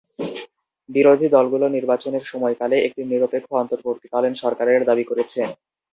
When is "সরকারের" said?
4.43-4.81